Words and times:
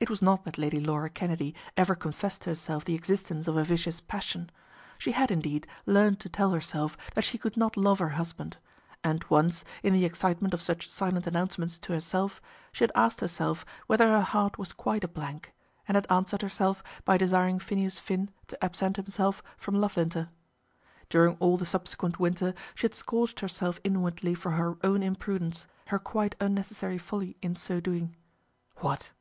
It 0.00 0.10
was 0.10 0.20
not 0.20 0.42
that 0.42 0.58
Lady 0.58 0.80
Laura 0.80 1.08
Kennedy 1.08 1.54
ever 1.76 1.94
confessed 1.94 2.42
to 2.42 2.50
herself 2.50 2.84
the 2.84 2.96
existence 2.96 3.46
of 3.46 3.56
a 3.56 3.62
vicious 3.62 4.00
passion. 4.00 4.50
She 4.98 5.12
had, 5.12 5.30
indeed, 5.30 5.68
learned 5.86 6.18
to 6.18 6.28
tell 6.28 6.50
herself 6.50 6.96
that 7.14 7.22
she 7.22 7.38
could 7.38 7.56
not 7.56 7.76
love 7.76 8.00
her 8.00 8.08
husband; 8.18 8.56
and 9.04 9.24
once, 9.30 9.62
in 9.84 9.92
the 9.92 10.04
excitement 10.04 10.52
of 10.52 10.60
such 10.62 10.90
silent 10.90 11.28
announcements 11.28 11.78
to 11.78 11.92
herself, 11.92 12.40
she 12.72 12.82
had 12.82 12.90
asked 12.96 13.20
herself 13.20 13.64
whether 13.86 14.08
her 14.08 14.20
heart 14.22 14.58
was 14.58 14.72
quite 14.72 15.04
a 15.04 15.06
blank, 15.06 15.52
and 15.86 15.94
had 15.94 16.08
answered 16.10 16.42
herself 16.42 16.82
by 17.04 17.16
desiring 17.16 17.60
Phineas 17.60 18.00
Finn 18.00 18.30
to 18.48 18.64
absent 18.64 18.96
himself 18.96 19.44
from 19.56 19.76
Loughlinter. 19.76 20.28
During 21.08 21.36
all 21.38 21.56
the 21.56 21.66
subsequent 21.66 22.18
winter 22.18 22.52
she 22.74 22.84
had 22.86 22.96
scourged 22.96 23.38
herself 23.38 23.78
inwardly 23.84 24.34
for 24.34 24.50
her 24.50 24.76
own 24.82 25.04
imprudence, 25.04 25.68
her 25.86 26.00
quite 26.00 26.34
unnecessary 26.40 26.98
folly 26.98 27.36
in 27.42 27.54
so 27.54 27.78
doing. 27.78 28.16
What! 28.78 29.12